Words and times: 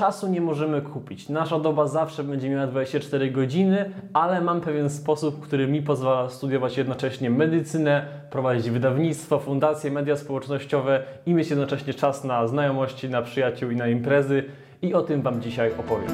czasu 0.00 0.28
nie 0.28 0.40
możemy 0.40 0.82
kupić. 0.82 1.28
Nasza 1.28 1.58
doba 1.58 1.86
zawsze 1.86 2.24
będzie 2.24 2.50
miała 2.50 2.66
24 2.66 3.30
godziny, 3.30 3.90
ale 4.12 4.40
mam 4.40 4.60
pewien 4.60 4.90
sposób, 4.90 5.40
który 5.40 5.68
mi 5.68 5.82
pozwala 5.82 6.28
studiować 6.28 6.78
jednocześnie 6.78 7.30
medycynę, 7.30 8.06
prowadzić 8.30 8.70
wydawnictwo, 8.70 9.38
fundacje, 9.38 9.90
media 9.90 10.16
społecznościowe 10.16 11.02
i 11.26 11.34
mieć 11.34 11.50
jednocześnie 11.50 11.94
czas 11.94 12.24
na 12.24 12.46
znajomości, 12.46 13.08
na 13.08 13.22
przyjaciół 13.22 13.70
i 13.70 13.76
na 13.76 13.88
imprezy. 13.88 14.44
I 14.82 14.94
o 14.94 15.02
tym 15.02 15.22
Wam 15.22 15.42
dzisiaj 15.42 15.72
opowiem. 15.78 16.10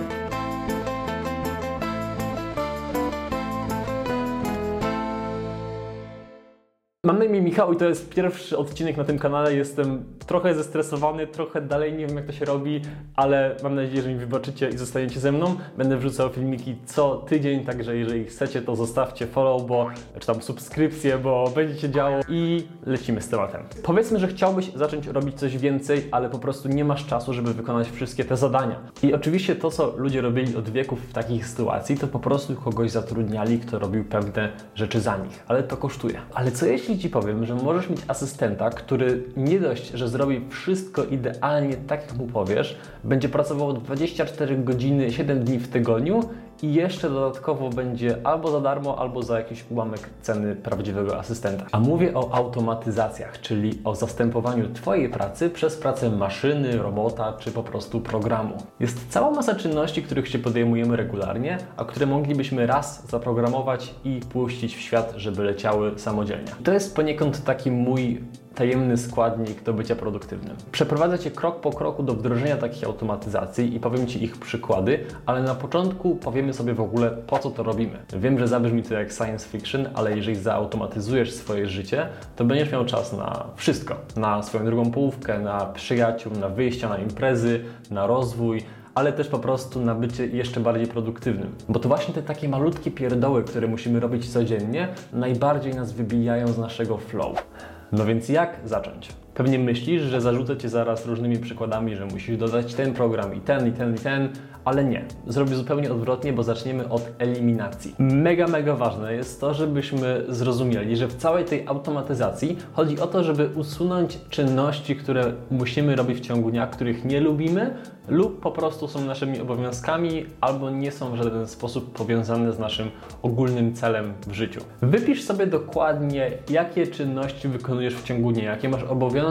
Mam 7.06 7.18
na 7.18 7.24
imię 7.36 7.46
Michał 7.46 7.72
i 7.72 7.76
to 7.76 7.88
jest 7.88 8.14
pierwszy 8.14 8.58
odcinek 8.58 8.96
na 8.96 9.04
tym 9.04 9.18
kanale. 9.18 9.54
Jestem 9.54 10.04
trochę 10.26 10.54
zestresowany, 10.54 11.26
trochę 11.26 11.60
dalej 11.60 11.92
nie 11.92 12.06
wiem 12.06 12.16
jak 12.16 12.26
to 12.26 12.32
się 12.32 12.44
robi, 12.44 12.80
ale 13.16 13.56
mam 13.62 13.74
nadzieję, 13.74 14.02
że 14.02 14.08
mi 14.08 14.14
wybaczycie 14.14 14.68
i 14.68 14.78
zostaniecie 14.78 15.20
ze 15.20 15.32
mną. 15.32 15.56
Będę 15.78 15.96
wrzucał 15.96 16.30
filmiki 16.30 16.76
co 16.86 17.16
tydzień, 17.16 17.64
także 17.64 17.96
jeżeli 17.96 18.24
chcecie, 18.24 18.62
to 18.62 18.76
zostawcie 18.76 19.26
follow, 19.26 19.66
bo, 19.66 19.88
czy 20.18 20.26
tam 20.26 20.42
subskrypcję, 20.42 21.18
bo 21.18 21.50
będzie 21.54 21.80
się 21.80 21.90
działo 21.90 22.20
i 22.28 22.66
lecimy 22.86 23.22
z 23.22 23.28
tematem. 23.28 23.62
Powiedzmy, 23.82 24.18
że 24.18 24.28
chciałbyś 24.28 24.72
zacząć 24.72 25.06
robić 25.06 25.38
coś 25.38 25.58
więcej, 25.58 26.04
ale 26.10 26.30
po 26.30 26.38
prostu 26.38 26.68
nie 26.68 26.84
masz 26.84 27.06
czasu, 27.06 27.32
żeby 27.32 27.54
wykonać 27.54 27.90
wszystkie 27.90 28.24
te 28.24 28.36
zadania. 28.36 28.80
I 29.02 29.14
oczywiście 29.14 29.56
to, 29.56 29.70
co 29.70 29.94
ludzie 29.96 30.20
robili 30.20 30.56
od 30.56 30.70
wieków 30.70 31.00
w 31.10 31.12
takich 31.12 31.46
sytuacji, 31.46 31.96
to 31.96 32.06
po 32.06 32.18
prostu 32.18 32.54
kogoś 32.54 32.90
zatrudniali, 32.90 33.58
kto 33.58 33.78
robił 33.78 34.04
pewne 34.04 34.52
rzeczy 34.74 35.00
za 35.00 35.16
nich, 35.16 35.44
ale 35.48 35.62
to 35.62 35.76
kosztuje. 35.76 36.20
Ale 36.34 36.52
co 36.52 36.66
jeśli 36.66 36.98
Ci 36.98 37.10
powiem, 37.10 37.25
że 37.42 37.54
możesz 37.54 37.90
mieć 37.90 38.00
asystenta, 38.08 38.70
który 38.70 39.22
nie 39.36 39.60
dość, 39.60 39.90
że 39.90 40.08
zrobi 40.08 40.40
wszystko 40.50 41.04
idealnie 41.04 41.76
tak, 41.76 42.02
jak 42.02 42.16
mu 42.16 42.26
powiesz, 42.26 42.78
będzie 43.04 43.28
pracował 43.28 43.72
24 43.72 44.56
godziny, 44.56 45.12
7 45.12 45.44
dni 45.44 45.58
w 45.58 45.68
tygodniu 45.68 46.28
i 46.62 46.74
jeszcze 46.74 47.10
dodatkowo 47.10 47.68
będzie 47.70 48.16
albo 48.24 48.50
za 48.50 48.60
darmo, 48.60 48.98
albo 48.98 49.22
za 49.22 49.38
jakiś 49.38 49.64
ułamek 49.70 50.00
ceny 50.22 50.56
prawdziwego 50.56 51.18
asystenta. 51.18 51.66
A 51.72 51.80
mówię 51.80 52.14
o 52.14 52.34
automatyzacjach, 52.34 53.40
czyli 53.40 53.78
o 53.84 53.94
zastępowaniu 53.94 54.68
Twojej 54.68 55.08
pracy 55.08 55.50
przez 55.50 55.76
pracę 55.76 56.10
maszyny, 56.10 56.78
robota 56.78 57.32
czy 57.32 57.52
po 57.52 57.62
prostu 57.62 58.00
programu. 58.00 58.56
Jest 58.80 59.10
cała 59.10 59.30
masa 59.30 59.54
czynności, 59.54 60.02
których 60.02 60.28
się 60.28 60.38
podejmujemy 60.38 60.96
regularnie, 60.96 61.58
a 61.76 61.84
które 61.84 62.06
moglibyśmy 62.06 62.66
raz 62.66 63.08
zaprogramować 63.08 63.94
i 64.04 64.20
puścić 64.32 64.76
w 64.76 64.80
świat, 64.80 65.12
żeby 65.16 65.42
leciały 65.42 65.98
samodzielnie. 65.98 66.52
To 66.64 66.72
jest 66.72 66.96
poniekąd 66.96 67.44
taki 67.44 67.70
mój 67.70 68.20
tajemny 68.56 68.96
składnik 68.96 69.62
do 69.62 69.74
bycia 69.74 69.96
produktywnym. 69.96 70.56
Przeprowadzę 70.72 71.18
Cię 71.18 71.30
krok 71.30 71.60
po 71.60 71.70
kroku 71.70 72.02
do 72.02 72.14
wdrożenia 72.14 72.56
takich 72.56 72.84
automatyzacji 72.84 73.76
i 73.76 73.80
powiem 73.80 74.06
Ci 74.06 74.24
ich 74.24 74.36
przykłady, 74.36 75.04
ale 75.26 75.42
na 75.42 75.54
początku 75.54 76.16
powiemy 76.16 76.54
sobie 76.54 76.74
w 76.74 76.80
ogóle 76.80 77.10
po 77.10 77.38
co 77.38 77.50
to 77.50 77.62
robimy. 77.62 77.98
Wiem, 78.12 78.38
że 78.38 78.48
zabrzmi 78.48 78.82
to 78.82 78.94
jak 78.94 79.12
science 79.12 79.48
fiction, 79.48 79.88
ale 79.94 80.16
jeżeli 80.16 80.36
zautomatyzujesz 80.36 81.32
swoje 81.32 81.68
życie, 81.68 82.06
to 82.36 82.44
będziesz 82.44 82.72
miał 82.72 82.84
czas 82.84 83.12
na 83.12 83.46
wszystko. 83.56 83.96
Na 84.16 84.42
swoją 84.42 84.64
drugą 84.64 84.90
połówkę, 84.90 85.38
na 85.38 85.66
przyjaciół, 85.66 86.32
na 86.32 86.48
wyjścia 86.48 86.88
na 86.88 86.98
imprezy, 86.98 87.64
na 87.90 88.06
rozwój, 88.06 88.62
ale 88.94 89.12
też 89.12 89.28
po 89.28 89.38
prostu 89.38 89.80
na 89.80 89.94
bycie 89.94 90.26
jeszcze 90.26 90.60
bardziej 90.60 90.86
produktywnym. 90.86 91.54
Bo 91.68 91.78
to 91.80 91.88
właśnie 91.88 92.14
te 92.14 92.22
takie 92.22 92.48
malutkie 92.48 92.90
pierdoły, 92.90 93.44
które 93.44 93.68
musimy 93.68 94.00
robić 94.00 94.32
codziennie, 94.32 94.88
najbardziej 95.12 95.74
nas 95.74 95.92
wybijają 95.92 96.48
z 96.48 96.58
naszego 96.58 96.96
flow. 96.96 97.46
No 97.92 98.04
więc 98.04 98.28
jak 98.28 98.60
zacząć? 98.64 99.08
Pewnie 99.36 99.58
myślisz, 99.58 100.02
że 100.02 100.20
zarzucę 100.20 100.56
Cię 100.56 100.68
zaraz 100.68 101.06
różnymi 101.06 101.38
przykładami, 101.38 101.96
że 101.96 102.06
musisz 102.06 102.36
dodać 102.36 102.74
ten 102.74 102.94
program 102.94 103.34
i 103.34 103.40
ten, 103.40 103.68
i 103.68 103.72
ten, 103.72 103.94
i 103.94 103.98
ten, 103.98 104.28
ale 104.64 104.84
nie. 104.84 105.04
Zrobię 105.26 105.54
zupełnie 105.54 105.92
odwrotnie, 105.92 106.32
bo 106.32 106.42
zaczniemy 106.42 106.88
od 106.88 107.08
eliminacji. 107.18 107.94
Mega, 107.98 108.46
mega 108.46 108.74
ważne 108.74 109.14
jest 109.14 109.40
to, 109.40 109.54
żebyśmy 109.54 110.24
zrozumieli, 110.28 110.96
że 110.96 111.08
w 111.08 111.16
całej 111.16 111.44
tej 111.44 111.66
automatyzacji 111.66 112.56
chodzi 112.72 113.00
o 113.00 113.06
to, 113.06 113.24
żeby 113.24 113.48
usunąć 113.54 114.18
czynności, 114.30 114.96
które 114.96 115.32
musimy 115.50 115.96
robić 115.96 116.18
w 116.18 116.20
ciągu 116.20 116.50
dnia, 116.50 116.66
których 116.66 117.04
nie 117.04 117.20
lubimy 117.20 117.74
lub 118.08 118.40
po 118.40 118.50
prostu 118.50 118.88
są 118.88 119.04
naszymi 119.04 119.40
obowiązkami 119.40 120.26
albo 120.40 120.70
nie 120.70 120.92
są 120.92 121.10
w 121.10 121.16
żaden 121.16 121.46
sposób 121.46 121.92
powiązane 121.92 122.52
z 122.52 122.58
naszym 122.58 122.90
ogólnym 123.22 123.74
celem 123.74 124.12
w 124.26 124.32
życiu. 124.32 124.60
Wypisz 124.82 125.22
sobie 125.22 125.46
dokładnie, 125.46 126.30
jakie 126.50 126.86
czynności 126.86 127.48
wykonujesz 127.48 127.94
w 127.94 128.04
ciągu 128.04 128.32
dnia, 128.32 128.44
jakie 128.44 128.68
masz 128.68 128.82
obowiązki, 128.82 129.25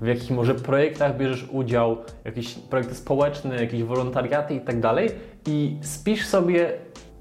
w 0.00 0.06
jakich 0.06 0.30
może 0.30 0.54
projektach 0.54 1.16
bierzesz 1.16 1.48
udział, 1.52 1.96
jakieś 2.24 2.54
projekty 2.54 2.94
społeczne, 2.94 3.56
jakieś 3.56 3.82
wolontariaty 3.82 4.54
itd. 4.54 4.80
Tak 4.80 5.12
I 5.46 5.76
spisz 5.80 6.26
sobie 6.26 6.72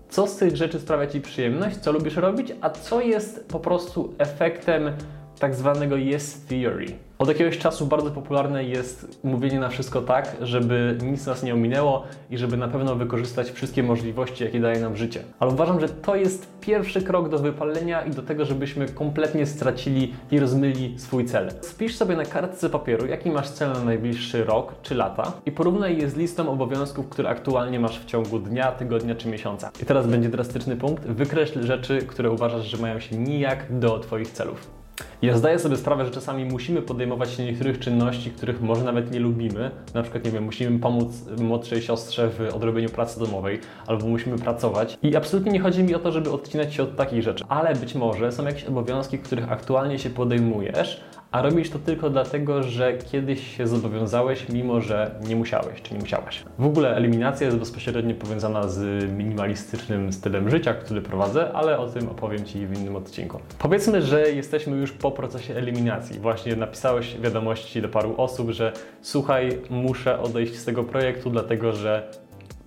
co 0.10 0.28
z 0.28 0.38
tych 0.38 0.56
rzeczy 0.56 0.80
sprawia 0.80 1.08
Ci 1.08 1.22
przyjemność, 1.22 1.78
co 1.78 1.92
lubisz 1.92 2.16
robić, 2.16 2.54
a 2.62 2.70
co 2.70 3.02
jest 3.02 3.48
po 3.48 3.60
prostu 3.60 4.14
efektem 4.18 4.92
tak 5.40 5.56
zwanego 5.56 5.96
yes 5.98 6.46
theory. 6.46 6.86
Od 7.24 7.30
jakiegoś 7.30 7.58
czasu 7.58 7.86
bardzo 7.86 8.12
popularne 8.12 8.64
jest 8.64 9.24
mówienie 9.24 9.60
na 9.60 9.70
wszystko 9.70 10.02
tak, 10.02 10.36
żeby 10.42 10.98
nic 11.04 11.26
nas 11.26 11.44
nie 11.44 11.54
ominęło 11.54 12.04
i 12.30 12.38
żeby 12.38 12.58
na 12.58 12.68
pewno 12.68 12.96
wykorzystać 12.96 13.52
wszystkie 13.52 13.84
możliwości, 13.84 14.44
jakie 14.44 14.60
daje 14.60 14.80
nam 14.80 14.98
życie. 14.98 15.24
Ale 15.40 15.52
uważam, 15.52 15.80
że 15.80 15.90
to 15.90 16.16
jest 16.16 16.60
pierwszy 16.62 17.02
krok 17.02 17.30
do 17.30 17.40
wypalenia 17.40 18.02
i 18.02 18.12
do 18.12 18.22
tego, 18.22 18.46
żebyśmy 18.46 18.86
kompletnie 18.86 19.46
stracili 19.46 20.14
i 20.32 20.40
rozmyli 20.40 21.00
swój 21.00 21.26
cel. 21.26 21.52
Spisz 21.62 21.96
sobie 21.96 22.16
na 22.16 22.26
kartce 22.26 22.70
papieru, 22.70 23.08
jaki 23.08 23.30
masz 23.32 23.50
cel 23.50 23.74
na 23.74 23.84
najbliższy 23.84 24.44
rok 24.44 24.76
czy 24.82 24.96
lata 24.96 25.32
i 25.46 25.52
porównaj 25.52 25.98
je 25.98 26.10
z 26.10 26.16
listą 26.16 26.52
obowiązków, 26.52 27.10
które 27.10 27.30
aktualnie 27.30 27.80
masz 27.80 28.00
w 28.00 28.06
ciągu 28.06 28.40
dnia, 28.40 28.72
tygodnia 28.72 29.16
czy 29.16 29.28
miesiąca. 29.28 29.72
I 29.82 29.86
teraz 29.86 30.08
będzie 30.08 30.30
drastyczny 30.30 30.76
punkt. 30.76 31.08
Wykreśl 31.08 31.64
rzeczy, 31.66 31.98
które 31.98 32.32
uważasz, 32.32 32.66
że 32.66 32.78
mają 32.78 33.00
się 33.00 33.18
nijak 33.18 33.80
do 33.80 34.00
Twoich 34.00 34.32
celów. 34.32 34.83
Ja 35.24 35.38
zdaję 35.38 35.60
sobie 35.60 35.78
sprawę, 35.78 36.06
że 36.06 36.12
czasami 36.12 36.46
musimy 36.46 36.82
podejmować 36.82 37.32
się 37.32 37.46
niektórych 37.46 37.80
czynności, 37.80 38.32
których 38.32 38.62
może 38.62 38.84
nawet 38.84 39.12
nie 39.12 39.20
lubimy. 39.20 39.72
Na 39.94 40.02
przykład, 40.02 40.26
nie 40.26 40.32
wiem, 40.32 40.44
musimy 40.44 40.80
pomóc 40.80 41.26
młodszej 41.40 41.82
siostrze 41.82 42.30
w 42.30 42.56
odrobieniu 42.56 42.90
pracy 42.90 43.20
domowej, 43.20 43.60
albo 43.88 44.08
musimy 44.08 44.38
pracować. 44.38 44.98
I 45.04 45.16
absolutnie 45.16 45.52
nie 45.52 45.60
chodzi 45.60 45.84
mi 45.84 45.96
o 45.96 46.00
to, 46.00 46.12
żeby 46.12 46.32
odcinać 46.32 46.74
się 46.74 46.84
od 46.84 46.96
takich 46.96 47.24
rzeczy, 47.24 47.44
ale 47.50 47.76
być 47.76 47.96
może 47.96 48.32
są 48.32 48.46
jakieś 48.46 48.64
obowiązki, 48.64 49.20
których 49.20 49.52
aktualnie 49.52 50.00
się 50.00 50.10
podejmujesz, 50.10 51.02
a 51.34 51.42
robisz 51.42 51.70
to 51.70 51.80
tylko 51.80 52.10
dlatego, 52.10 52.64
że 52.64 52.98
kiedyś 52.98 53.58
się 53.58 53.68
zobowiązałeś, 53.68 54.50
mimo 54.50 54.82
że 54.82 55.12
nie 55.28 55.36
musiałeś 55.36 55.82
czy 55.82 55.94
nie 55.94 56.00
musiałaś. 56.00 56.44
W 56.60 56.66
ogóle 56.66 56.96
eliminacja 56.96 57.46
jest 57.46 57.58
bezpośrednio 57.58 58.16
powiązana 58.16 58.68
z 58.68 59.12
minimalistycznym 59.12 60.14
stylem 60.14 60.50
życia, 60.50 60.74
który 60.74 61.02
prowadzę, 61.02 61.52
ale 61.54 61.78
o 61.78 61.88
tym 61.88 62.10
opowiem 62.10 62.46
Ci 62.46 62.68
w 62.68 62.80
innym 62.80 62.96
odcinku. 62.96 63.40
Powiedzmy, 63.60 64.02
że 64.02 64.32
jesteśmy 64.32 64.78
już 64.78 64.92
po 64.92 65.12
procesie 65.12 65.56
eliminacji. 65.56 66.20
Właśnie 66.20 66.56
napisałeś 66.56 67.18
wiadomości 67.22 67.82
do 67.82 67.90
paru 67.90 68.14
osób, 68.18 68.50
że 68.50 68.74
słuchaj, 69.02 69.62
muszę 69.70 70.20
odejść 70.20 70.56
z 70.56 70.66
tego 70.66 70.84
projektu, 70.84 71.30
dlatego 71.30 71.74
że 71.74 72.12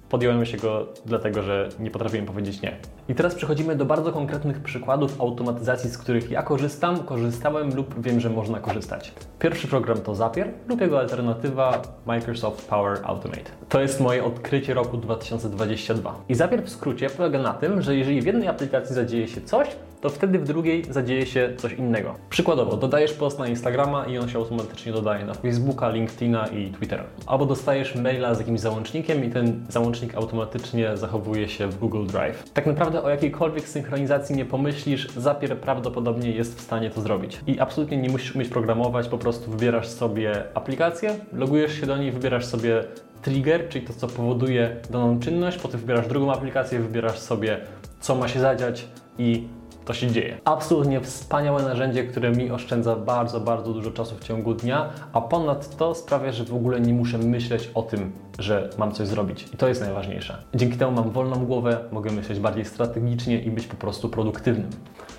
podjąłem 0.08 0.46
się 0.46 0.56
go 0.56 0.86
dlatego, 1.04 1.42
że 1.42 1.68
nie 1.80 1.90
potrafiłem 1.90 2.26
powiedzieć 2.26 2.62
nie. 2.62 2.76
I 3.08 3.14
teraz 3.14 3.34
przechodzimy 3.34 3.76
do 3.76 3.84
bardzo 3.84 4.12
konkretnych 4.12 4.60
przykładów 4.60 5.20
automatyzacji, 5.20 5.90
z 5.90 5.98
których 5.98 6.30
ja 6.30 6.42
korzystam, 6.42 6.98
korzystałem 6.98 7.74
lub 7.74 8.02
wiem, 8.02 8.20
że 8.20 8.30
można 8.30 8.60
korzystać. 8.60 9.12
Pierwszy 9.38 9.68
program 9.68 9.98
to 9.98 10.14
Zapier 10.14 10.48
lub 10.68 10.80
jego 10.80 10.98
alternatywa 10.98 11.82
Microsoft 12.06 12.68
Power 12.68 12.98
Automate. 13.04 13.50
To 13.68 13.80
jest 13.80 14.00
moje 14.00 14.24
odkrycie 14.24 14.74
roku 14.74 14.96
2022. 14.96 16.14
I 16.28 16.34
Zapier 16.34 16.64
w 16.64 16.68
skrócie 16.68 17.10
polega 17.10 17.42
na 17.42 17.54
tym, 17.54 17.82
że 17.82 17.96
jeżeli 17.96 18.22
w 18.22 18.26
jednej 18.26 18.48
aplikacji 18.48 18.94
zadzieje 18.94 19.28
się 19.28 19.40
coś, 19.40 19.68
to 20.00 20.10
wtedy 20.10 20.38
w 20.38 20.44
drugiej 20.44 20.84
zadzieje 20.90 21.26
się 21.26 21.52
coś 21.56 21.72
innego. 21.72 22.14
Przykładowo, 22.30 22.76
dodajesz 22.76 23.12
post 23.12 23.38
na 23.38 23.48
Instagrama 23.48 24.04
i 24.04 24.18
on 24.18 24.28
się 24.28 24.38
automatycznie 24.38 24.92
dodaje 24.92 25.24
na 25.24 25.34
Facebooka, 25.34 25.88
LinkedIna 25.88 26.46
i 26.46 26.70
Twittera. 26.70 27.04
Albo 27.26 27.46
dostajesz 27.46 27.94
maila 27.94 28.34
z 28.34 28.38
jakimś 28.38 28.60
załącznikiem 28.60 29.24
i 29.24 29.30
ten 29.30 29.66
załącznik 29.68 30.14
automatycznie 30.14 30.96
zachowuje 30.96 31.48
się 31.48 31.68
w 31.68 31.78
Google 31.78 32.06
Drive. 32.06 32.50
Tak 32.50 32.66
naprawdę 32.66 32.95
o 33.02 33.10
jakiejkolwiek 33.10 33.68
synchronizacji 33.68 34.36
nie 34.36 34.44
pomyślisz, 34.44 35.08
Zapier 35.16 35.58
prawdopodobnie 35.58 36.30
jest 36.30 36.58
w 36.58 36.60
stanie 36.60 36.90
to 36.90 37.00
zrobić. 37.00 37.40
I 37.46 37.60
absolutnie 37.60 37.96
nie 37.96 38.08
musisz 38.08 38.34
umieć 38.34 38.48
programować, 38.48 39.08
po 39.08 39.18
prostu 39.18 39.50
wybierasz 39.50 39.88
sobie 39.88 40.44
aplikację, 40.54 41.16
logujesz 41.32 41.80
się 41.80 41.86
do 41.86 41.96
niej, 41.96 42.12
wybierasz 42.12 42.44
sobie 42.44 42.84
trigger, 43.22 43.68
czyli 43.68 43.86
to, 43.86 43.92
co 43.92 44.08
powoduje 44.08 44.76
daną 44.90 45.20
czynność, 45.20 45.58
potem 45.58 45.80
wybierasz 45.80 46.08
drugą 46.08 46.32
aplikację, 46.32 46.78
wybierasz 46.78 47.18
sobie, 47.18 47.60
co 48.00 48.14
ma 48.14 48.28
się 48.28 48.40
zadziać 48.40 48.88
i 49.18 49.48
to 49.86 49.94
się 49.94 50.10
dzieje. 50.10 50.40
Absolutnie 50.44 51.00
wspaniałe 51.00 51.62
narzędzie, 51.62 52.04
które 52.04 52.30
mi 52.32 52.50
oszczędza 52.50 52.96
bardzo, 52.96 53.40
bardzo 53.40 53.72
dużo 53.72 53.90
czasu 53.90 54.14
w 54.16 54.24
ciągu 54.24 54.54
dnia, 54.54 54.88
a 55.12 55.20
ponadto 55.20 55.94
sprawia, 55.94 56.32
że 56.32 56.44
w 56.44 56.54
ogóle 56.54 56.80
nie 56.80 56.94
muszę 56.94 57.18
myśleć 57.18 57.70
o 57.74 57.82
tym, 57.82 58.12
że 58.38 58.70
mam 58.78 58.92
coś 58.92 59.08
zrobić. 59.08 59.48
I 59.54 59.56
to 59.56 59.68
jest 59.68 59.80
najważniejsze. 59.80 60.42
Dzięki 60.54 60.78
temu 60.78 60.92
mam 60.92 61.10
wolną 61.10 61.46
głowę, 61.46 61.78
mogę 61.92 62.10
myśleć 62.10 62.38
bardziej 62.38 62.64
strategicznie 62.64 63.42
i 63.42 63.50
być 63.50 63.66
po 63.66 63.76
prostu 63.76 64.08
produktywnym. 64.08 64.70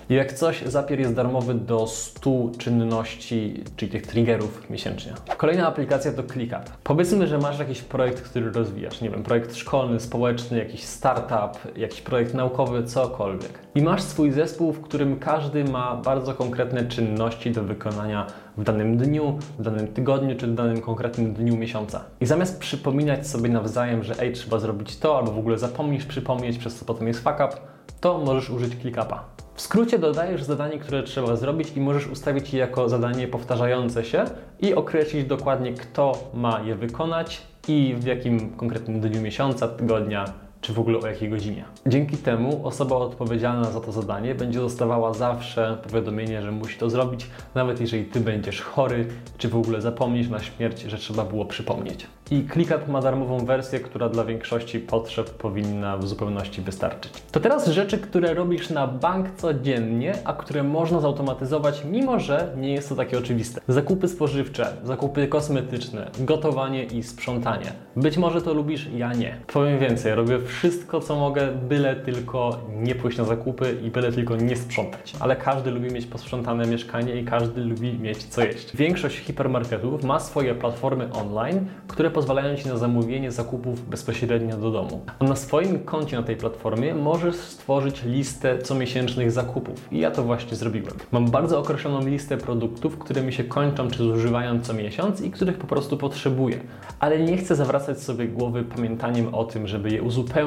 Jak 0.08 0.32
coś, 0.32 0.62
Zapier 0.62 1.00
jest 1.00 1.14
darmowy 1.14 1.54
do 1.54 1.86
100 1.86 2.30
czynności, 2.58 3.64
czyli 3.76 3.90
tych 3.90 4.06
triggerów 4.06 4.70
miesięcznie. 4.70 5.12
Kolejna 5.36 5.66
aplikacja 5.66 6.12
to 6.12 6.22
ClickUp. 6.22 6.62
Powiedzmy, 6.84 7.26
że 7.26 7.38
masz 7.38 7.58
jakiś 7.58 7.82
projekt, 7.82 8.22
który 8.22 8.52
rozwijasz, 8.52 9.00
nie 9.00 9.10
wiem, 9.10 9.22
projekt 9.22 9.56
szkolny, 9.56 10.00
społeczny, 10.00 10.58
jakiś 10.58 10.84
startup, 10.84 11.76
jakiś 11.76 12.00
projekt 12.00 12.34
naukowy, 12.34 12.84
cokolwiek. 12.84 13.58
I 13.74 13.82
masz 13.82 14.02
swój 14.02 14.32
zespół, 14.32 14.72
w 14.72 14.80
którym 14.80 15.18
każdy 15.18 15.64
ma 15.64 15.96
bardzo 15.96 16.34
konkretne 16.34 16.84
czynności 16.84 17.50
do 17.50 17.62
wykonania 17.62 18.26
w 18.56 18.62
danym 18.64 18.96
dniu, 18.96 19.38
w 19.58 19.62
danym 19.62 19.88
tygodniu 19.88 20.36
czy 20.36 20.46
w 20.46 20.54
danym 20.54 20.80
konkretnym 20.80 21.34
dniu 21.34 21.56
miesiąca. 21.56 22.04
I 22.20 22.26
zamiast 22.26 22.60
przypominać 22.60 23.26
sobie 23.26 23.48
nawzajem, 23.48 24.04
że 24.04 24.14
ej, 24.20 24.32
trzeba 24.32 24.58
zrobić 24.58 24.96
to, 24.96 25.18
albo 25.18 25.32
w 25.32 25.38
ogóle 25.38 25.58
zapomnisz 25.58 26.04
przypomnieć, 26.04 26.58
przez 26.58 26.74
co 26.74 26.84
potem 26.84 27.08
jest 27.08 27.20
fuck 27.20 27.36
up, 27.36 27.56
to 28.00 28.18
możesz 28.18 28.50
użyć 28.50 28.80
ClickUpa. 28.80 29.47
W 29.58 29.60
skrócie 29.60 29.98
dodajesz 29.98 30.42
zadanie, 30.42 30.78
które 30.78 31.02
trzeba 31.02 31.36
zrobić 31.36 31.76
i 31.76 31.80
możesz 31.80 32.06
ustawić 32.06 32.52
je 32.52 32.58
jako 32.60 32.88
zadanie 32.88 33.28
powtarzające 33.28 34.04
się 34.04 34.24
i 34.60 34.74
określić 34.74 35.24
dokładnie, 35.24 35.72
kto 35.72 36.30
ma 36.34 36.60
je 36.60 36.74
wykonać 36.74 37.42
i 37.68 37.94
w 37.98 38.04
jakim 38.04 38.50
konkretnym 38.50 39.00
dniu 39.00 39.20
miesiąca, 39.20 39.68
tygodnia 39.68 40.24
czy 40.60 40.72
w 40.72 40.78
ogóle 40.78 40.98
o 40.98 41.06
jakiej 41.06 41.28
godzinie. 41.28 41.64
Dzięki 41.86 42.16
temu 42.16 42.66
osoba 42.66 42.96
odpowiedzialna 42.96 43.64
za 43.64 43.80
to 43.80 43.92
zadanie 43.92 44.34
będzie 44.34 44.58
dostawała 44.58 45.14
zawsze 45.14 45.78
powiadomienie, 45.82 46.42
że 46.42 46.52
musi 46.52 46.78
to 46.78 46.90
zrobić, 46.90 47.26
nawet 47.54 47.80
jeżeli 47.80 48.04
ty 48.04 48.20
będziesz 48.20 48.60
chory, 48.60 49.06
czy 49.38 49.48
w 49.48 49.56
ogóle 49.56 49.80
zapomnisz 49.80 50.28
na 50.28 50.38
śmierć, 50.38 50.82
że 50.82 50.96
trzeba 50.96 51.24
było 51.24 51.44
przypomnieć. 51.44 52.06
I 52.30 52.44
ClickUp 52.52 52.88
ma 52.88 53.00
darmową 53.00 53.38
wersję, 53.38 53.80
która 53.80 54.08
dla 54.08 54.24
większości 54.24 54.80
potrzeb 54.80 55.30
powinna 55.30 55.96
w 55.96 56.08
zupełności 56.08 56.62
wystarczyć. 56.62 57.12
To 57.32 57.40
teraz 57.40 57.68
rzeczy, 57.68 57.98
które 57.98 58.34
robisz 58.34 58.70
na 58.70 58.86
bank 58.86 59.30
codziennie, 59.36 60.14
a 60.24 60.32
które 60.32 60.62
można 60.62 61.00
zautomatyzować, 61.00 61.84
mimo 61.84 62.20
że 62.20 62.52
nie 62.56 62.72
jest 62.72 62.88
to 62.88 62.94
takie 62.94 63.18
oczywiste. 63.18 63.60
Zakupy 63.68 64.08
spożywcze, 64.08 64.66
zakupy 64.84 65.28
kosmetyczne, 65.28 66.10
gotowanie 66.20 66.84
i 66.84 67.02
sprzątanie. 67.02 67.72
Być 67.96 68.16
może 68.16 68.42
to 68.42 68.54
lubisz, 68.54 68.88
ja 68.96 69.12
nie. 69.12 69.36
Powiem 69.46 69.78
więcej, 69.78 70.14
robię 70.14 70.38
wszystko, 70.48 71.00
co 71.00 71.16
mogę, 71.16 71.48
byle 71.68 71.96
tylko 71.96 72.60
nie 72.72 72.94
pójść 72.94 73.18
na 73.18 73.24
zakupy 73.24 73.76
i 73.82 73.90
byle 73.90 74.12
tylko 74.12 74.36
nie 74.36 74.56
sprzątać. 74.56 75.12
Ale 75.20 75.36
każdy 75.36 75.70
lubi 75.70 75.92
mieć 75.92 76.06
posprzątane 76.06 76.66
mieszkanie 76.66 77.20
i 77.20 77.24
każdy 77.24 77.60
lubi 77.60 77.98
mieć 77.98 78.24
co 78.24 78.44
jeść. 78.44 78.76
Większość 78.76 79.18
hipermarketów 79.18 80.04
ma 80.04 80.20
swoje 80.20 80.54
platformy 80.54 81.12
online, 81.12 81.66
które 81.88 82.10
pozwalają 82.10 82.56
Ci 82.56 82.68
na 82.68 82.76
zamówienie 82.76 83.32
zakupów 83.32 83.88
bezpośrednio 83.88 84.56
do 84.56 84.70
domu. 84.70 85.00
A 85.18 85.24
na 85.24 85.36
swoim 85.36 85.84
koncie 85.84 86.16
na 86.16 86.22
tej 86.22 86.36
platformie 86.36 86.94
możesz 86.94 87.36
stworzyć 87.36 88.02
listę 88.04 88.58
comiesięcznych 88.58 89.32
zakupów. 89.32 89.92
I 89.92 89.98
ja 89.98 90.10
to 90.10 90.22
właśnie 90.22 90.56
zrobiłem. 90.56 90.94
Mam 91.12 91.30
bardzo 91.30 91.58
określoną 91.58 92.06
listę 92.06 92.36
produktów, 92.36 92.98
które 92.98 93.22
mi 93.22 93.32
się 93.32 93.44
kończą 93.44 93.88
czy 93.88 93.98
zużywają 93.98 94.60
co 94.60 94.74
miesiąc 94.74 95.20
i 95.20 95.30
których 95.30 95.58
po 95.58 95.66
prostu 95.66 95.96
potrzebuję. 95.96 96.58
Ale 97.00 97.18
nie 97.18 97.36
chcę 97.36 97.56
zawracać 97.56 98.02
sobie 98.02 98.28
głowy 98.28 98.64
pamiętaniem 98.64 99.34
o 99.34 99.44
tym, 99.44 99.66
żeby 99.66 99.90
je 99.90 100.02
uzupełnić 100.02 100.37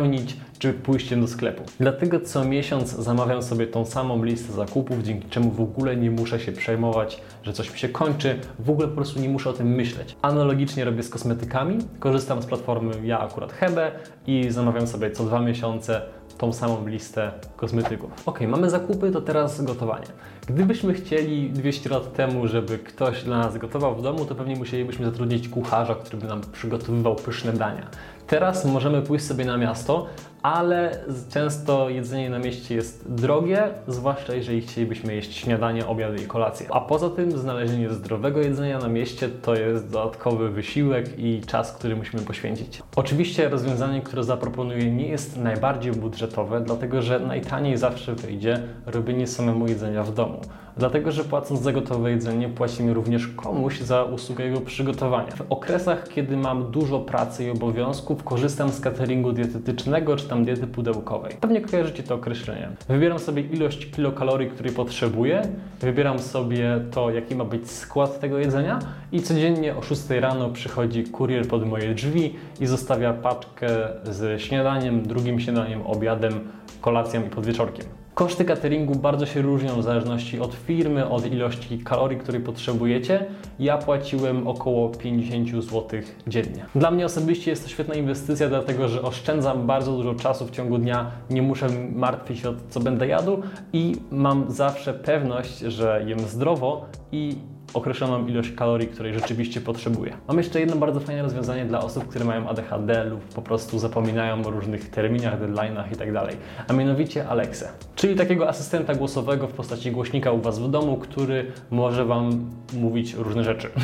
czy 0.62 0.74
pójściem 0.74 1.22
do 1.22 1.28
sklepu. 1.28 1.64
Dlatego 1.80 2.20
co 2.20 2.46
miesiąc 2.46 2.90
zamawiam 2.90 3.44
sobie 3.44 3.68
tą 3.68 3.86
samą 3.86 4.24
listę 4.24 4.54
zakupów, 4.54 5.04
dzięki 5.04 5.30
czemu 5.30 5.52
w 5.52 5.62
ogóle 5.62 5.96
nie 5.96 6.12
muszę 6.12 6.40
się 6.40 6.52
przejmować, 6.52 7.22
że 7.44 7.54
coś 7.54 7.74
mi 7.74 7.80
się 7.80 7.90
kończy, 7.90 8.40
w 8.60 8.70
ogóle 8.70 8.88
po 8.88 8.96
prostu 8.96 9.20
nie 9.20 9.30
muszę 9.30 9.50
o 9.50 9.54
tym 9.54 9.68
myśleć. 9.68 10.16
Analogicznie 10.22 10.86
robię 10.86 11.04
z 11.04 11.10
kosmetykami, 11.10 11.78
korzystam 12.00 12.42
z 12.42 12.46
platformy 12.46 12.92
ja 13.04 13.20
akurat 13.20 13.54
Hebe 13.54 13.92
i 14.28 14.46
zamawiam 14.50 14.88
sobie 14.88 15.12
co 15.12 15.24
dwa 15.24 15.40
miesiące 15.40 16.02
tą 16.38 16.54
samą 16.54 16.88
listę 16.88 17.32
kosmetyków. 17.56 18.12
Ok, 18.26 18.40
mamy 18.48 18.70
zakupy, 18.70 19.12
to 19.12 19.22
teraz 19.22 19.64
gotowanie. 19.64 20.06
Gdybyśmy 20.48 20.94
chcieli 20.94 21.50
200 21.50 21.90
lat 21.90 22.14
temu, 22.14 22.48
żeby 22.48 22.80
ktoś 22.80 23.24
dla 23.24 23.38
nas 23.38 23.58
gotował 23.58 23.96
w 23.96 24.02
domu, 24.02 24.26
to 24.26 24.36
pewnie 24.36 24.56
musielibyśmy 24.56 25.06
zatrudnić 25.06 25.50
kucharza, 25.50 25.96
który 25.96 26.18
by 26.18 26.28
nam 26.28 26.42
przygotowywał 26.52 27.16
pyszne 27.16 27.54
dania. 27.54 27.88
Teraz 28.32 28.66
możemy 28.66 29.02
pójść 29.02 29.26
sobie 29.26 29.46
na 29.46 29.58
miasto, 29.58 30.08
ale 30.44 31.00
często 31.30 31.90
jedzenie 31.90 32.30
na 32.30 32.40
mieście 32.40 32.76
jest 32.76 33.14
drogie, 33.14 33.64
zwłaszcza 33.88 34.34
jeżeli 34.34 34.62
chcielibyśmy 34.62 35.16
jeść 35.16 35.36
śniadanie, 35.36 35.88
obiady 35.88 36.24
i 36.24 36.28
kolację. 36.28 36.68
A 36.72 36.82
poza 36.82 37.10
tym 37.10 37.32
znalezienie 37.32 37.90
zdrowego 37.90 38.42
jedzenia 38.42 38.80
na 38.80 38.88
mieście 38.88 39.30
to 39.30 39.56
jest 39.56 39.90
dodatkowy 39.90 40.50
wysiłek 40.50 41.20
i 41.20 41.42
czas, 41.48 41.74
który 41.74 41.96
musimy 41.96 42.24
poświęcić. 42.24 42.82
Oczywiście 42.96 43.50
rozwiązanie, 43.50 44.02
które 44.02 44.24
zaproponuję 44.24 44.92
nie 44.92 45.08
jest 45.08 45.38
najbardziej 45.38 45.92
budżetowe, 45.92 46.62
dlatego 46.62 47.02
że 47.02 47.20
najtaniej 47.20 47.78
zawsze 47.78 48.16
wyjdzie 48.16 48.64
robienie 48.86 49.28
samemu 49.28 49.68
jedzenia 49.68 50.04
w 50.04 50.14
domu 50.14 50.42
dlatego 50.78 51.12
że 51.12 51.24
płacąc 51.24 51.62
za 51.62 51.72
gotowe 51.72 52.12
jedzenie 52.12 52.50
płacimy 52.50 52.94
również 52.94 53.28
komuś 53.28 53.80
za 53.80 54.04
usługę 54.04 54.46
jego 54.46 54.62
przygotowania. 54.62 55.32
W 55.32 55.42
okresach, 55.50 56.10
kiedy 56.10 56.38
mam 56.38 56.72
dużo 56.72 57.00
pracy 57.00 57.46
i 57.46 57.50
obowiązków, 57.50 58.24
korzystam 58.24 58.70
z 58.70 58.80
cateringu 58.80 59.32
dietetycznego 59.32 60.16
czy 60.16 60.28
tam 60.32 60.46
diety 60.46 60.68
pudełkowej. 60.68 61.36
Pewnie 61.42 61.62
kojarzycie 61.62 62.04
to 62.04 62.16
określenie. 62.16 62.70
Wybieram 62.90 63.20
sobie 63.20 63.42
ilość 63.42 63.92
kilokalorii, 63.92 64.50
której 64.50 64.74
potrzebuję, 64.74 65.42
wybieram 65.80 66.20
sobie 66.20 66.82
to, 66.92 67.12
jaki 67.12 67.36
ma 67.36 67.46
być 67.46 67.72
skład 67.72 68.20
tego 68.20 68.38
jedzenia 68.38 68.80
i 69.12 69.22
codziennie 69.22 69.76
o 69.76 69.82
6 69.82 70.10
rano 70.10 70.50
przychodzi 70.50 71.04
kurier 71.04 71.48
pod 71.48 71.68
moje 71.68 71.96
drzwi 71.96 72.36
i 72.60 72.66
zostawia 72.66 73.14
paczkę 73.14 73.68
z 74.04 74.42
śniadaniem, 74.42 75.02
drugim 75.02 75.40
śniadaniem, 75.40 75.82
obiadem, 75.88 76.34
kolacją 76.82 77.26
i 77.26 77.30
podwieczorkiem. 77.30 78.01
Koszty 78.22 78.46
cateringu 78.46 78.96
bardzo 78.96 79.26
się 79.26 79.42
różnią 79.42 79.76
w 79.82 79.84
zależności 79.84 80.40
od 80.40 80.54
firmy, 80.54 81.10
od 81.10 81.26
ilości 81.26 81.80
kalorii, 81.80 82.20
której 82.20 82.42
potrzebujecie. 82.42 83.26
Ja 83.60 83.78
płaciłem 83.78 84.48
około 84.48 84.90
50 84.90 85.50
zł 85.64 86.02
dziennie. 86.28 86.66
Dla 86.76 86.92
mnie 86.92 87.06
osobiście 87.06 87.52
jest 87.52 87.64
to 87.64 87.70
świetna 87.70 87.96
inwestycja, 87.96 88.50
dlatego 88.50 88.88
że 88.88 89.02
oszczędzam 89.02 89.68
bardzo 89.68 89.92
dużo 89.92 90.16
czasu 90.16 90.46
w 90.46 90.52
ciągu 90.52 90.78
dnia, 90.78 91.12
nie 91.30 91.42
muszę 91.42 91.70
martwić 91.96 92.40
się 92.40 92.50
o 92.50 92.54
co 92.70 92.80
będę 92.80 93.08
jadł 93.08 93.38
i 93.74 93.96
mam 94.12 94.52
zawsze 94.52 94.94
pewność, 94.94 95.60
że 95.60 96.04
jem 96.08 96.20
zdrowo 96.20 96.86
i 97.12 97.36
określoną 97.74 98.28
ilość 98.28 98.52
kalorii, 98.52 98.88
której 98.88 99.14
rzeczywiście 99.14 99.62
potrzebuje. 99.62 100.14
Mam 100.28 100.38
jeszcze 100.38 100.60
jedno 100.60 100.76
bardzo 100.76 101.00
fajne 101.00 101.22
rozwiązanie 101.22 101.66
dla 101.66 101.82
osób, 101.82 102.08
które 102.08 102.26
mają 102.26 102.50
ADHD 102.50 103.04
lub 103.04 103.22
po 103.22 103.42
prostu 103.42 103.80
zapominają 103.80 104.46
o 104.46 104.52
różnych 104.52 104.90
terminach, 104.90 105.42
deadline'ach 105.42 105.92
itd. 105.92 106.14
Tak 106.14 106.36
a 106.68 106.74
mianowicie 106.74 107.28
Alexę, 107.28 107.70
czyli 107.96 108.16
takiego 108.16 108.50
asystenta 108.50 108.96
głosowego 108.96 109.48
w 109.48 109.54
postaci 109.54 109.92
głośnika 109.92 110.32
u 110.32 110.42
Was 110.42 110.60
w 110.60 110.70
domu, 110.70 110.98
który 110.98 111.52
może 111.72 112.06
Wam 112.06 112.50
mówić 112.74 113.14
różne 113.14 113.44
rzeczy. 113.44 113.70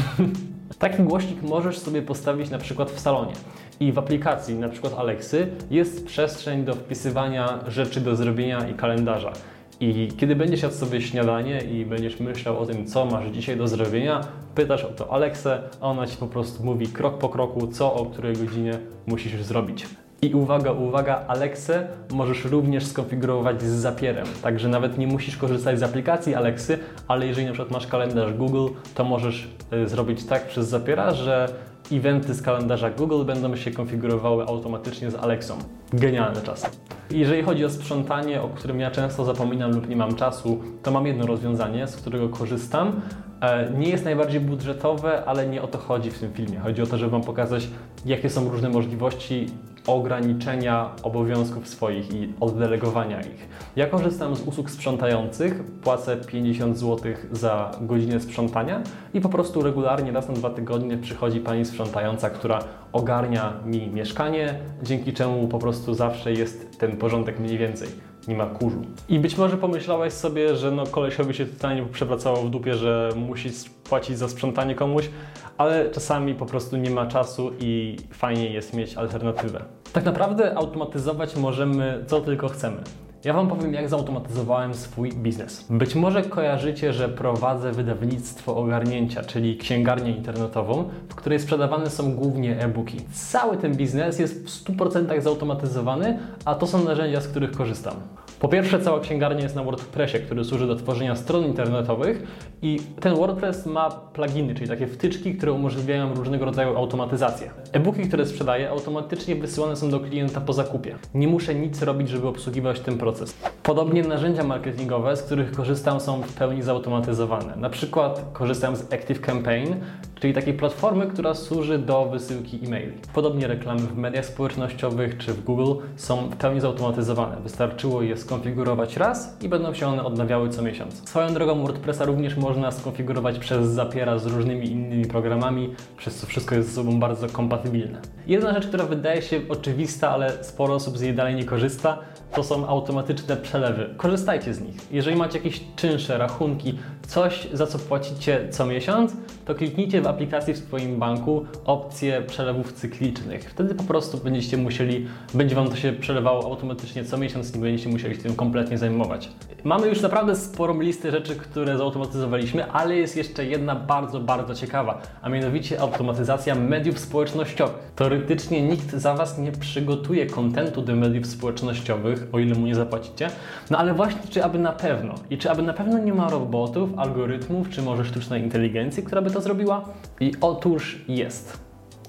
Taki 0.80 1.04
głośnik 1.04 1.42
możesz 1.42 1.78
sobie 1.80 2.02
postawić 2.02 2.50
na 2.50 2.58
przykład 2.58 2.92
w 2.92 3.00
salonie. 3.00 3.34
I 3.80 3.92
w 3.92 4.00
aplikacji, 4.00 4.56
na 4.56 4.70
przykład 4.70 4.94
Alexy, 4.98 5.48
jest 5.72 6.06
przestrzeń 6.06 6.66
do 6.66 6.74
wpisywania 6.74 7.60
rzeczy 7.68 8.02
do 8.02 8.16
zrobienia 8.16 8.70
i 8.70 8.74
kalendarza. 8.74 9.32
I 9.80 10.08
kiedy 10.18 10.36
będziesz 10.36 10.62
jadł 10.62 10.76
sobie 10.76 11.02
śniadanie 11.02 11.62
i 11.62 11.86
będziesz 11.86 12.20
myślał 12.20 12.60
o 12.60 12.66
tym, 12.66 12.86
co 12.86 13.06
masz 13.06 13.30
dzisiaj 13.30 13.58
do 13.58 13.68
zrobienia, 13.68 14.22
pytasz 14.56 14.84
o 14.84 14.90
to 14.90 15.14
Aleksę, 15.14 15.62
a 15.82 15.88
ona 15.88 16.08
Ci 16.08 16.18
po 16.18 16.28
prostu 16.28 16.64
mówi 16.64 16.88
krok 16.88 17.18
po 17.18 17.30
kroku, 17.30 17.68
co 17.68 17.94
o 17.94 18.06
której 18.06 18.36
godzinie 18.36 18.80
musisz 19.08 19.42
zrobić. 19.44 19.86
I 20.22 20.34
uwaga, 20.34 20.72
uwaga, 20.72 21.26
Alexę 21.28 21.88
możesz 22.12 22.46
również 22.46 22.86
skonfigurować 22.86 23.62
z 23.62 23.66
zapierem, 23.66 24.28
także 24.42 24.70
nawet 24.70 24.98
nie 24.98 25.08
musisz 25.08 25.38
korzystać 25.38 25.80
z 25.80 25.84
aplikacji 25.84 26.36
Alexy, 26.36 26.80
ale 27.08 27.28
jeżeli 27.28 27.48
na 27.48 27.54
przykład 27.54 27.72
masz 27.72 27.88
kalendarz 27.88 28.34
Google, 28.34 28.68
to 28.96 29.04
możesz 29.04 29.48
y, 29.74 29.90
zrobić 29.90 30.26
tak 30.26 30.48
przez 30.48 30.68
zapiera, 30.68 31.14
że 31.14 31.50
eventy 31.92 32.34
z 32.34 32.42
kalendarza 32.42 32.90
Google 32.90 33.26
będą 33.26 33.56
się 33.56 33.72
konfigurowały 33.72 34.46
automatycznie 34.46 35.12
z 35.12 35.16
Alexą. 35.16 35.58
Genialne 35.94 36.42
czasy. 36.42 36.68
Jeżeli 37.12 37.44
chodzi 37.44 37.66
o 37.66 37.70
sprzątanie, 37.70 38.42
o 38.42 38.48
którym 38.48 38.80
ja 38.80 38.92
często 38.92 39.26
zapominam 39.26 39.72
lub 39.72 39.90
nie 39.90 39.96
mam 39.96 40.16
czasu, 40.16 40.62
to 40.84 40.92
mam 40.92 41.08
jedno 41.08 41.26
rozwiązanie, 41.26 41.88
z 41.88 41.96
którego 41.96 42.30
korzystam. 42.30 43.02
E, 43.42 43.72
nie 43.72 43.90
jest 43.90 44.06
najbardziej 44.06 44.40
budżetowe, 44.40 45.26
ale 45.26 45.48
nie 45.48 45.62
o 45.62 45.68
to 45.68 45.78
chodzi 45.78 46.12
w 46.12 46.20
tym 46.20 46.34
filmie. 46.34 46.60
Chodzi 46.60 46.82
o 46.82 46.86
to, 46.86 46.98
żeby 46.98 47.12
Wam 47.12 47.22
pokazać, 47.22 47.68
jakie 48.06 48.30
są 48.30 48.50
różne 48.50 48.70
możliwości 48.70 49.48
ograniczenia 49.88 50.90
obowiązków 51.04 51.68
swoich 51.68 52.14
i 52.14 52.34
oddelegowania 52.40 53.22
ich. 53.22 53.48
Ja 53.76 53.88
korzystam 53.88 54.36
z 54.36 54.42
usług 54.42 54.72
sprzątających, 54.72 55.64
płacę 55.64 56.18
50 56.18 56.78
zł 56.78 57.14
za 57.32 57.72
godzinę 57.82 58.20
sprzątania 58.20 58.82
i 59.14 59.22
po 59.22 59.30
prostu 59.30 59.62
regularnie 59.62 60.12
raz 60.12 60.28
na 60.28 60.34
dwa 60.34 60.50
tygodnie 60.50 60.98
przychodzi 60.98 61.40
pani 61.40 61.66
sprzątająca, 61.66 62.30
która 62.30 62.60
ogarnia 62.94 63.54
mi 63.66 63.88
mieszkanie, 63.88 64.60
dzięki 64.84 65.14
czemu 65.14 65.48
po 65.48 65.60
prostu 65.60 65.94
zawsze 65.94 66.34
jest 66.34 66.80
ten 66.80 66.98
porządek 66.98 67.40
mniej 67.40 67.58
więcej 67.58 67.88
nie 68.28 68.36
ma 68.36 68.46
kurzu. 68.46 68.82
I 69.10 69.20
być 69.20 69.38
może 69.38 69.58
pomyślałeś 69.58 70.14
sobie, 70.14 70.56
że 70.56 70.72
no 70.72 70.86
kolesiowi 70.86 71.34
się 71.34 71.46
totalnie 71.46 71.84
przewracało 71.84 72.38
w 72.38 72.50
dupie, 72.50 72.74
że 72.74 73.10
musi 73.16 73.50
płacić 73.84 74.18
za 74.18 74.30
sprzątanie 74.30 74.76
komuś, 74.76 75.10
ale 75.58 75.90
czasami 75.92 76.36
po 76.36 76.46
prostu 76.46 76.78
nie 76.78 76.90
ma 76.90 77.06
czasu 77.06 77.52
i 77.60 77.98
fajnie 78.12 78.50
jest 78.50 78.74
mieć 78.74 78.96
alternatywę. 78.96 79.64
Tak 79.94 80.06
naprawdę 80.06 80.58
automatyzować 80.58 81.36
możemy 81.36 82.04
co 82.08 82.22
tylko 82.22 82.48
chcemy. 82.48 82.78
Ja 83.24 83.34
Wam 83.34 83.48
powiem, 83.48 83.74
jak 83.74 83.90
zautomatyzowałem 83.90 84.74
swój 84.74 85.14
biznes. 85.14 85.66
Być 85.70 85.96
może 85.96 86.24
kojarzycie, 86.24 86.94
że 86.94 87.10
prowadzę 87.10 87.72
wydawnictwo 87.72 88.58
ogarnięcia, 88.58 89.24
czyli 89.24 89.58
księgarnię 89.58 90.12
internetową, 90.12 90.90
w 91.10 91.16
której 91.16 91.40
sprzedawane 91.40 91.90
są 91.90 92.12
głównie 92.12 92.60
e-booki. 92.60 92.98
Cały 93.14 93.58
ten 93.58 93.76
biznes 93.76 94.20
jest 94.20 94.46
w 94.46 94.64
100% 94.66 95.22
zautomatyzowany, 95.22 96.20
a 96.46 96.56
to 96.56 96.68
są 96.68 96.84
narzędzia, 96.84 97.22
z 97.22 97.28
których 97.28 97.52
korzystam. 97.52 97.94
Po 98.40 98.48
pierwsze, 98.48 98.80
cała 98.80 99.00
księgarnia 99.00 99.44
jest 99.44 99.56
na 99.56 99.64
WordPressie, 99.64 100.20
który 100.20 100.44
służy 100.44 100.68
do 100.68 100.76
tworzenia 100.76 101.16
stron 101.16 101.46
internetowych 101.46 102.24
i 102.62 102.80
ten 103.00 103.16
WordPress 103.16 103.66
ma 103.66 103.90
pluginy, 103.90 104.56
czyli 104.56 104.68
takie 104.68 104.88
wtyczki, 104.88 105.36
które 105.36 105.52
umożliwiają 105.52 106.14
różnego 106.14 106.46
rodzaju 106.46 106.78
automatyzację. 106.78 107.52
E-booki, 107.72 108.08
które 108.08 108.26
sprzedaję, 108.26 108.70
automatycznie 108.70 109.36
wysyłane 109.36 109.76
są 109.76 109.90
do 109.90 110.00
klienta 110.00 110.42
po 110.42 110.54
zakupie. 110.54 110.96
Nie 111.14 111.28
muszę 111.28 111.56
nic 111.56 111.82
robić, 111.82 112.10
żeby 112.10 112.28
obsługiwać 112.28 112.80
ten 112.80 112.98
proces. 112.98 113.38
Podobnie 113.64 114.04
narzędzia 114.04 114.44
marketingowe, 114.44 115.16
z 115.16 115.24
których 115.24 115.52
korzystam, 115.52 116.00
są 116.00 116.22
w 116.22 116.34
pełni 116.34 116.62
zautomatyzowane. 116.62 117.56
Na 117.56 117.70
przykład 117.70 118.26
korzystam 118.34 118.76
z 118.76 118.94
Active 118.94 119.22
Campaign, 119.22 119.76
czyli 120.20 120.34
takiej 120.34 120.54
platformy, 120.54 121.08
która 121.08 121.34
służy 121.34 121.80
do 121.80 122.06
wysyłki 122.06 122.60
e-maili. 122.66 122.94
Podobnie 123.14 123.48
reklamy 123.48 123.80
w 123.80 123.98
mediach 123.98 124.26
społecznościowych 124.26 125.18
czy 125.18 125.34
w 125.34 125.44
Google 125.44 125.74
są 125.96 126.30
w 126.30 126.36
pełni 126.36 126.62
zautomatyzowane. 126.62 127.38
Wystarczyło 127.44 128.02
je 128.02 128.18
skonfigurować 128.28 128.98
raz 128.98 129.38
i 129.42 129.50
będą 129.50 129.74
się 129.74 129.88
one 129.88 130.04
odnawiały 130.04 130.50
co 130.50 130.62
miesiąc. 130.62 131.10
Swoją 131.10 131.34
drogą 131.34 131.62
WordPressa 131.62 132.06
również 132.06 132.38
można 132.38 132.72
skonfigurować 132.72 133.40
przez 133.40 133.68
Zapiera 133.68 134.20
z 134.20 134.26
różnymi 134.26 134.72
innymi 134.72 135.06
programami, 135.06 135.76
przez 135.98 136.16
co 136.16 136.28
wszystko 136.28 136.56
jest 136.56 136.70
ze 136.70 136.76
sobą 136.76 137.00
bardzo 137.00 137.28
kompatybilne. 137.30 138.02
Jedna 138.28 138.54
rzecz, 138.54 138.68
która 138.68 138.86
wydaje 138.86 139.22
się 139.22 139.42
oczywista, 139.50 140.10
ale 140.10 140.44
sporo 140.44 140.74
osób 140.74 140.98
z 140.98 141.02
niej 141.02 141.14
dalej 141.14 141.36
nie 141.36 141.44
korzysta, 141.44 142.00
to 142.38 142.44
są 142.44 142.68
automatyczne 142.68 143.38
przelewy. 143.38 143.90
Korzystajcie 143.98 144.54
z 144.54 144.62
nich. 144.62 144.76
Jeżeli 144.92 145.16
macie 145.16 145.38
jakieś 145.38 145.62
czynsze, 145.76 146.18
rachunki, 146.18 146.80
coś 147.08 147.48
za 147.54 147.68
co 147.68 147.80
płacicie 147.80 148.48
co 148.52 148.66
miesiąc, 148.66 149.14
to 149.46 149.56
kliknijcie 149.56 150.02
w 150.02 150.08
aplikacji 150.08 150.54
w 150.54 150.58
swoim 150.58 151.00
banku 151.00 151.46
opcję 151.66 152.22
przelewów 152.22 152.74
cyklicznych. 152.74 153.50
Wtedy 153.52 153.76
po 153.76 153.84
prostu 153.84 154.18
będziecie 154.18 154.58
musieli, 154.58 155.08
będzie 155.34 155.56
Wam 155.56 155.70
to 155.70 155.76
się 155.76 155.94
przelewało 155.94 156.44
automatycznie 156.44 157.06
co 157.06 157.18
miesiąc, 157.18 157.56
nie 157.56 157.62
będziecie 157.62 157.90
musieli 157.90 158.16
się 158.16 158.22
tym 158.22 158.36
kompletnie 158.36 158.78
zajmować. 158.78 159.30
Mamy 159.64 159.88
już 159.88 160.02
naprawdę 160.02 160.36
sporą 160.36 160.80
listę 160.82 161.12
rzeczy, 161.12 161.36
które 161.36 161.78
zautomatyzowaliśmy, 161.78 162.72
ale 162.72 162.96
jest 162.96 163.18
jeszcze 163.18 163.46
jedna 163.46 163.76
bardzo, 163.76 164.20
bardzo 164.20 164.56
ciekawa, 164.56 165.02
a 165.22 165.30
mianowicie 165.30 165.82
automatyzacja 165.82 166.56
mediów 166.56 167.00
społecznościowych. 167.00 167.92
Teoretycznie 167.96 168.62
nikt 168.62 168.92
za 168.92 169.14
Was 169.14 169.38
nie 169.38 169.52
przygotuje 169.52 170.26
kontentu 170.26 170.82
do 170.82 170.96
mediów 170.96 171.26
społecznościowych, 171.26 172.27
o 172.32 172.40
ile 172.40 172.56
mu 172.56 172.66
nie 172.66 172.76
zapłacicie, 172.76 173.30
no 173.70 173.78
ale 173.78 173.94
właśnie 173.94 174.22
czy 174.30 174.44
aby 174.44 174.60
na 174.60 174.72
pewno 174.72 175.16
i 175.30 175.38
czy 175.38 175.52
aby 175.52 175.62
na 175.62 175.74
pewno 175.74 176.00
nie 176.00 176.14
ma 176.14 176.30
robotów, 176.30 176.90
algorytmów, 176.98 177.70
czy 177.70 177.82
może 177.82 178.06
sztucznej 178.06 178.44
inteligencji, 178.44 179.04
która 179.04 179.22
by 179.22 179.32
to 179.32 179.42
zrobiła? 179.42 179.86
I 180.20 180.32
otóż 180.42 181.02
jest. 181.08 181.60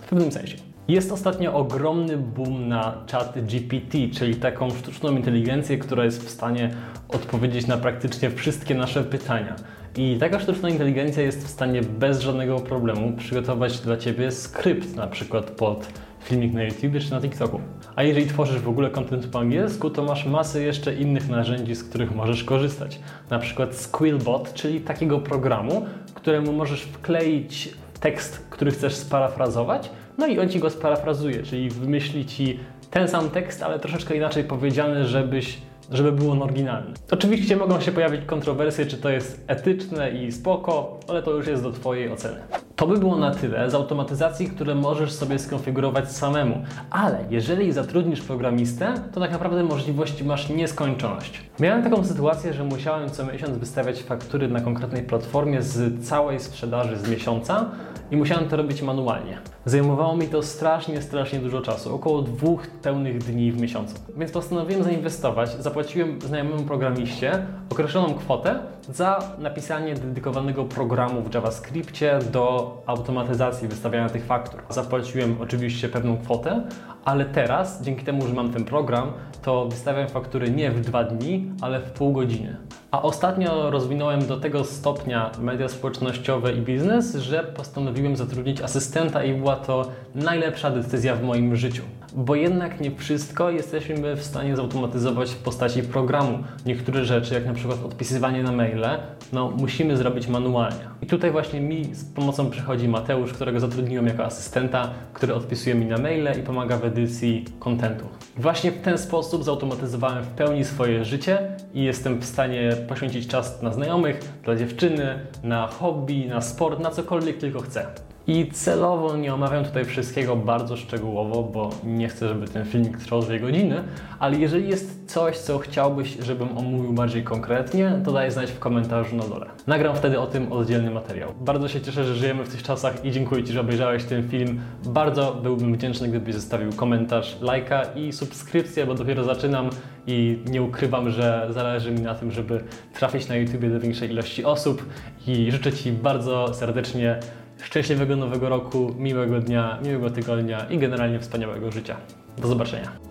W 0.01 0.09
pewnym 0.09 0.33
sensie. 0.33 0.57
Jest 0.89 1.13
ostatnio 1.13 1.55
ogromny 1.55 2.17
boom 2.17 2.69
na 2.69 3.05
chat 3.13 3.35
GPT, 3.47 3.99
czyli 4.13 4.35
taką 4.35 4.71
sztuczną 4.71 5.17
inteligencję, 5.17 5.79
która 5.79 6.05
jest 6.05 6.25
w 6.25 6.31
stanie 6.31 6.71
odpowiedzieć 7.09 7.67
na 7.67 7.77
praktycznie 7.77 8.31
wszystkie 8.31 8.75
nasze 8.75 9.05
pytania. 9.05 9.57
I 9.97 10.17
taka 10.21 10.41
sztuczna 10.41 10.69
inteligencja 10.69 11.23
jest 11.23 11.47
w 11.47 11.51
stanie 11.51 11.81
bez 11.83 12.21
żadnego 12.21 12.57
problemu 12.61 13.17
przygotować 13.17 13.81
dla 13.81 13.97
Ciebie 13.97 14.31
skrypt, 14.31 14.97
na 14.97 15.07
przykład 15.07 15.51
pod 15.51 15.89
filmik 16.21 16.53
na 16.53 16.63
YouTube 16.63 16.99
czy 17.01 17.11
na 17.11 17.21
TikToku. 17.21 17.61
A 17.97 18.03
jeżeli 18.03 18.27
tworzysz 18.27 18.61
w 18.61 18.69
ogóle 18.69 18.91
content 18.91 19.27
po 19.27 19.39
angielsku, 19.39 19.91
to 19.91 20.03
masz 20.03 20.27
masę 20.27 20.63
jeszcze 20.63 20.95
innych 20.95 21.29
narzędzi, 21.29 21.75
z 21.75 21.85
których 21.85 22.15
możesz 22.15 22.45
korzystać. 22.45 23.01
Na 23.31 23.39
przykład 23.39 23.75
Squillbot, 23.75 24.55
czyli 24.55 24.81
takiego 24.81 25.19
programu, 25.19 25.87
któremu 26.15 26.53
możesz 26.53 26.83
wkleić 26.83 27.75
tekst, 28.01 28.47
który 28.51 28.71
chcesz 28.71 28.95
sparafrazować, 28.95 29.91
no 30.19 30.27
i 30.27 30.39
on 30.39 30.49
ci 30.49 30.59
go 30.59 30.71
sparafrazuje, 30.71 31.43
czyli 31.43 31.71
wymyśli 31.71 32.27
ci 32.27 32.61
ten 32.91 33.09
sam 33.09 33.31
tekst, 33.31 33.63
ale 33.63 33.79
troszeczkę 33.79 34.17
inaczej 34.17 34.45
powiedziany, 34.45 35.07
żebyś 35.07 35.59
żeby 35.93 36.13
był 36.13 36.31
on 36.31 36.43
oryginalny. 36.43 36.95
Oczywiście 37.11 37.57
mogą 37.57 37.81
się 37.81 37.93
pojawić 37.93 38.21
kontrowersje, 38.27 38.87
czy 38.87 38.97
to 38.97 39.11
jest 39.11 39.45
etyczne 39.47 40.11
i 40.11 40.33
spoko, 40.33 41.01
ale 41.09 41.23
to 41.23 41.31
już 41.31 41.47
jest 41.47 41.63
do 41.63 41.73
Twojej 41.73 42.13
oceny. 42.13 42.41
To 42.79 42.87
by 42.87 42.97
było 42.97 43.17
na 43.17 43.35
tyle 43.35 43.71
z 43.71 43.75
automatyzacji, 43.75 44.47
które 44.47 44.75
możesz 44.75 45.13
sobie 45.13 45.39
skonfigurować 45.39 46.13
samemu. 46.13 46.63
Ale 46.91 47.19
jeżeli 47.31 47.73
zatrudnisz 47.73 48.21
programistę, 48.21 48.95
to 49.13 49.21
tak 49.21 49.33
naprawdę 49.33 49.63
możliwości 49.63 50.25
masz 50.25 50.49
nieskończoność. 50.49 51.43
Miałem 51.61 51.83
taką 51.83 52.05
sytuację, 52.05 52.53
że 52.53 52.65
musiałem 52.65 53.11
co 53.11 53.27
miesiąc 53.27 53.59
wystawiać 53.59 54.03
faktury 54.03 54.49
na 54.49 54.61
konkretnej 54.61 55.03
platformie 55.03 55.63
z 55.63 56.05
całej 56.09 56.41
sprzedaży 56.41 56.97
z 56.97 57.11
miesiąca 57.11 57.71
i 58.11 58.17
musiałem 58.17 58.49
to 58.49 58.57
robić 58.57 58.83
manualnie. 58.83 59.39
Zajmowało 59.65 60.17
mi 60.17 60.29
to 60.29 60.43
strasznie, 60.43 61.03
strasznie 61.03 61.39
dużo 61.39 61.61
czasu, 61.61 61.95
około 61.95 62.23
dwóch 62.23 62.67
pełnych 62.67 63.19
dni 63.19 63.53
w 63.53 63.61
miesiącu. 63.61 63.95
Więc 64.17 64.33
postanowiłem 64.33 64.83
zainwestować, 64.83 65.51
zapłaciłem 65.51 66.21
znajomemu 66.21 66.63
programiście 66.63 67.47
określoną 67.71 68.15
kwotę 68.15 68.59
za 68.89 69.19
napisanie 69.39 69.95
dedykowanego 69.95 70.65
programu 70.65 71.23
w 71.23 71.35
JavaScriptie 71.35 72.19
do 72.33 72.77
automatyzacji 72.87 73.69
wystawiania 73.69 74.09
tych 74.09 74.25
faktur. 74.25 74.63
Zapłaciłem 74.69 75.37
oczywiście 75.41 75.89
pewną 75.89 76.19
kwotę, 76.19 76.63
ale 77.05 77.25
teraz, 77.25 77.83
dzięki 77.83 78.05
temu, 78.05 78.27
że 78.27 78.35
mam 78.35 78.53
ten 78.53 78.65
program, 78.65 79.13
to 79.43 79.69
wystawiam 79.69 80.09
faktury 80.09 80.51
nie 80.51 80.71
w 80.71 80.81
dwa 80.81 81.05
dni, 81.05 81.53
ale 81.61 81.81
w 81.81 81.91
pół 81.91 82.13
godziny. 82.13 82.57
A 82.91 83.03
ostatnio 83.03 83.71
rozwinąłem 83.71 84.27
do 84.27 84.41
tego 84.41 84.65
stopnia 84.65 85.31
media 85.41 85.69
społecznościowe 85.69 86.53
i 86.53 86.61
biznes, 86.61 87.15
że 87.17 87.45
postanowiłem 87.45 88.17
zatrudnić 88.17 88.61
asystenta 88.61 89.25
i 89.25 89.35
była 89.35 89.57
to 89.57 89.91
najlepsza 90.15 90.71
decyzja 90.71 91.15
w 91.15 91.23
moim 91.23 91.57
życiu. 91.57 91.83
Bo 92.17 92.35
jednak 92.35 92.81
nie 92.81 92.91
wszystko 92.91 93.51
jesteśmy 93.51 94.17
w 94.17 94.25
stanie 94.25 94.57
zautomatyzować 94.57 95.31
w 95.31 95.37
postaci 95.37 95.83
programu. 95.83 96.39
Niektóre 96.67 97.05
rzeczy, 97.05 97.35
jak 97.35 97.47
na 97.47 97.55
przykład 97.55 97.85
odpisywanie 97.85 98.43
na 98.43 98.53
maile, 98.53 98.99
no 99.33 99.51
musimy 99.51 99.97
zrobić 99.97 100.29
manualnie. 100.29 100.81
I 101.03 101.07
tutaj 101.07 101.31
właśnie 101.31 101.61
mi 101.61 101.95
z 101.95 102.05
pomocą 102.05 102.51
przychodzi 102.51 102.89
Mateusz, 102.89 103.33
którego 103.33 103.61
zatrudniłem 103.61 104.07
jako 104.07 104.25
asystenta, 104.25 104.91
który 105.13 105.35
odpisuje 105.35 105.75
mi 105.75 105.87
na 105.87 105.99
maile 105.99 106.29
i 106.41 106.43
pomaga 106.43 106.77
w 106.77 106.85
edycji 106.85 107.45
kontentu. 107.59 108.05
Właśnie 108.37 108.73
w 108.73 108.81
ten 108.81 108.99
sposób 108.99 109.45
zautomatyzowałem 109.45 110.25
w 110.25 110.29
pełni 110.29 110.65
swoje 110.65 111.05
życie 111.05 111.39
i 111.75 111.83
jestem 111.83 112.21
w 112.21 112.25
stanie 112.25 112.73
poświęcić 112.89 113.27
czas 113.27 113.63
na 113.63 113.73
znajomych, 113.73 114.21
dla 114.45 114.57
dziewczyny, 114.57 115.19
na 115.43 115.67
hobby, 115.67 116.27
na 116.29 116.41
sport, 116.41 116.81
na 116.81 116.91
cokolwiek 116.91 117.39
tylko 117.39 117.61
chcę. 117.61 117.87
I 118.29 118.51
celowo 118.53 119.17
nie 119.17 119.35
omawiam 119.35 119.65
tutaj 119.65 119.85
wszystkiego 119.85 120.37
bardzo 120.37 120.77
szczegółowo, 120.77 121.43
bo 121.43 121.71
nie 121.85 122.09
chcę, 122.09 122.29
żeby 122.29 122.49
ten 122.49 122.65
filmik 122.65 122.99
trwał 122.99 123.23
dwie 123.23 123.41
godziny, 123.41 123.85
ale 124.19 124.37
jeżeli 124.39 124.69
jest 124.69 125.11
coś, 125.13 125.39
co 125.39 125.59
chciałbyś, 125.59 126.19
żebym 126.23 126.59
omówił 126.59 126.93
bardziej 126.93 127.25
konkretnie, 127.25 128.01
to 128.05 128.13
daj 128.13 128.31
znać 128.31 128.51
w 128.51 128.59
komentarzu 128.59 129.17
na 129.17 129.23
dole. 129.23 129.47
Nagram 129.67 129.97
wtedy 129.97 130.21
o 130.21 130.27
tym 130.27 130.53
oddzielny 130.53 130.91
materiał. 130.91 131.35
Bardzo 131.41 131.69
się 131.69 131.81
cieszę, 131.81 132.05
że 132.05 132.15
żyjemy 132.15 132.45
w 132.45 132.49
tych 132.49 132.63
czasach 132.63 133.05
i 133.05 133.11
dziękuję 133.11 133.45
Ci, 133.45 133.53
że 133.53 133.61
obejrzałeś 133.61 134.05
ten 134.05 134.29
film. 134.29 134.61
Bardzo 134.85 135.41
byłbym 135.43 135.75
wdzięczny, 135.75 136.09
gdybyś 136.09 136.35
zostawił 136.35 136.73
komentarz, 136.73 137.37
lajka 137.41 137.83
i 137.83 138.13
subskrypcję, 138.13 138.87
bo 138.87 138.95
dopiero 138.95 139.25
zaczynam 139.25 139.71
i 140.07 140.39
nie 140.51 140.63
ukrywam, 140.63 141.11
że 141.11 141.47
zależy 141.51 141.91
mi 141.91 142.01
na 142.01 142.15
tym, 142.15 142.33
żeby 142.33 142.65
trafić 142.95 143.29
na 143.29 143.37
YouTube 143.37 143.73
do 143.73 143.81
większej 143.81 144.11
ilości 144.11 144.45
osób 144.45 144.87
i 145.27 145.53
życzę 145.53 145.73
Ci 145.73 145.93
bardzo 145.93 146.55
serdecznie 146.55 147.21
szczęśliwego 147.63 148.17
nowego 148.17 148.49
roku, 148.49 148.95
miłego 148.99 149.41
dnia, 149.41 149.79
miłego 149.85 150.11
tygodnia 150.11 150.67
i 150.71 150.79
generalnie 150.79 151.21
wspaniałego 151.21 151.71
życia. 151.71 151.97
Do 152.39 152.49
zobaczenia. 152.49 153.08